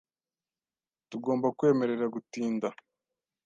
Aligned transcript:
Tugomba 1.09 1.47
kwemerera 1.57 2.05
gutinda. 2.15 2.67